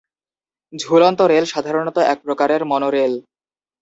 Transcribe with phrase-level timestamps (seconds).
[0.73, 3.13] ঝুলন্ত রেল সাধারণত এক প্রকারের মনোরেল।